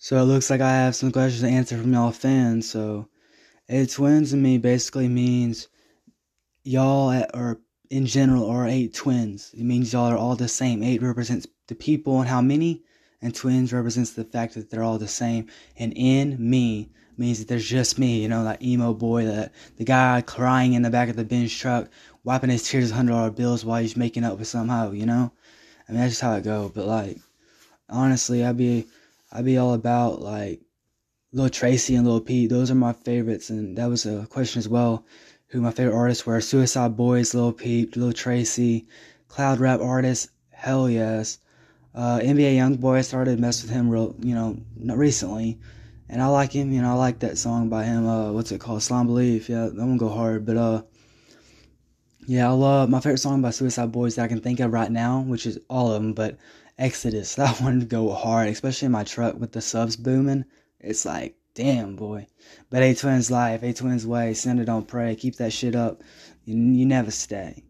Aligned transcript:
So 0.00 0.16
it 0.16 0.26
looks 0.26 0.48
like 0.48 0.60
I 0.60 0.70
have 0.70 0.94
some 0.94 1.10
questions 1.10 1.42
to 1.42 1.48
answer 1.48 1.76
from 1.76 1.92
y'all 1.92 2.12
fans. 2.12 2.70
So, 2.70 3.08
eight 3.68 3.90
twins 3.90 4.30
to 4.30 4.36
me 4.36 4.56
basically 4.56 5.08
means 5.08 5.66
y'all 6.62 7.10
at, 7.10 7.34
or 7.34 7.60
in 7.90 8.06
general 8.06 8.48
are 8.48 8.68
eight 8.68 8.94
twins. 8.94 9.52
It 9.54 9.64
means 9.64 9.92
y'all 9.92 10.08
are 10.12 10.16
all 10.16 10.36
the 10.36 10.46
same. 10.46 10.84
Eight 10.84 11.02
represents 11.02 11.48
the 11.66 11.74
people 11.74 12.20
and 12.20 12.28
how 12.28 12.40
many, 12.40 12.84
and 13.20 13.34
twins 13.34 13.72
represents 13.72 14.12
the 14.12 14.22
fact 14.22 14.54
that 14.54 14.70
they're 14.70 14.84
all 14.84 14.98
the 14.98 15.08
same. 15.08 15.48
And 15.76 15.92
in 15.96 16.36
me 16.38 16.90
means 17.16 17.40
that 17.40 17.48
there's 17.48 17.68
just 17.68 17.98
me, 17.98 18.22
you 18.22 18.28
know, 18.28 18.44
that 18.44 18.62
emo 18.62 18.94
boy, 18.94 19.24
that 19.24 19.52
the 19.78 19.84
guy 19.84 20.22
crying 20.24 20.74
in 20.74 20.82
the 20.82 20.90
back 20.90 21.08
of 21.08 21.16
the 21.16 21.24
bench 21.24 21.58
truck, 21.58 21.88
wiping 22.22 22.50
his 22.50 22.68
tears 22.68 22.84
with 22.84 22.92
hundred 22.92 23.12
dollar 23.12 23.32
bills 23.32 23.64
while 23.64 23.82
he's 23.82 23.96
making 23.96 24.22
up 24.22 24.38
with 24.38 24.46
somehow, 24.46 24.92
you 24.92 25.06
know. 25.06 25.32
I 25.88 25.92
mean 25.92 26.00
that's 26.00 26.12
just 26.12 26.22
how 26.22 26.34
it 26.34 26.44
go. 26.44 26.70
But 26.72 26.86
like, 26.86 27.18
honestly, 27.88 28.44
I'd 28.44 28.56
be 28.56 28.86
I'd 29.30 29.44
be 29.44 29.58
all 29.58 29.74
about 29.74 30.20
like 30.20 30.60
Lil 31.32 31.50
Tracy 31.50 31.94
and 31.94 32.06
Lil 32.06 32.20
Pete. 32.20 32.48
Those 32.48 32.70
are 32.70 32.74
my 32.74 32.92
favorites, 32.92 33.50
and 33.50 33.76
that 33.76 33.86
was 33.86 34.06
a 34.06 34.26
question 34.30 34.58
as 34.58 34.68
well. 34.68 35.04
Who 35.48 35.60
my 35.60 35.70
favorite 35.70 35.96
artists 35.96 36.26
were? 36.26 36.40
Suicide 36.40 36.96
Boys, 36.96 37.34
Lil 37.34 37.52
Peep, 37.52 37.96
Lil 37.96 38.12
Tracy, 38.12 38.86
cloud 39.28 39.60
rap 39.60 39.80
artists. 39.80 40.28
Hell 40.50 40.88
yes. 40.88 41.38
Uh, 41.94 42.18
NBA 42.20 42.56
YoungBoy 42.56 42.98
I 42.98 43.00
started 43.02 43.40
mess 43.40 43.62
with 43.62 43.70
him 43.70 43.90
real, 43.90 44.14
you 44.20 44.34
know, 44.34 44.58
not 44.76 44.98
recently, 44.98 45.58
and 46.08 46.22
I 46.22 46.26
like 46.26 46.52
him. 46.52 46.72
You 46.72 46.80
know, 46.80 46.90
I 46.90 46.94
like 46.94 47.18
that 47.20 47.38
song 47.38 47.68
by 47.68 47.84
him. 47.84 48.06
Uh, 48.06 48.32
what's 48.32 48.52
it 48.52 48.60
called? 48.60 48.82
Slime 48.82 49.06
Belief. 49.06 49.48
Yeah, 49.48 49.64
that 49.66 49.74
one 49.74 49.96
go 49.96 50.08
hard. 50.08 50.46
But 50.46 50.56
uh, 50.56 50.82
yeah, 52.26 52.48
I 52.48 52.52
love 52.52 52.88
my 52.88 53.00
favorite 53.00 53.18
song 53.18 53.42
by 53.42 53.50
Suicide 53.50 53.90
Boys 53.92 54.14
that 54.14 54.24
I 54.24 54.28
can 54.28 54.40
think 54.40 54.60
of 54.60 54.72
right 54.72 54.90
now, 54.90 55.20
which 55.20 55.46
is 55.46 55.58
all 55.68 55.92
of 55.92 56.02
them. 56.02 56.12
But 56.12 56.38
Exodus, 56.78 57.34
that 57.36 57.60
one 57.60 57.80
go 57.80 58.12
hard, 58.12 58.48
especially 58.48 58.86
in 58.86 58.92
my 58.92 59.04
truck 59.04 59.38
with 59.38 59.52
the 59.52 59.60
subs 59.60 59.96
booming. 59.96 60.44
It's 60.80 61.04
like, 61.04 61.36
damn, 61.54 61.96
boy. 61.96 62.26
But 62.70 62.82
Eight 62.82 62.98
Twins 62.98 63.30
life, 63.30 63.64
Eight 63.64 63.76
Twins 63.76 64.06
way, 64.06 64.32
send 64.34 64.60
it, 64.60 64.66
don't 64.66 64.86
pray. 64.86 65.16
Keep 65.16 65.36
that 65.36 65.52
shit 65.52 65.74
up. 65.74 66.02
You, 66.44 66.56
you 66.56 66.86
never 66.86 67.10
stay. 67.10 67.64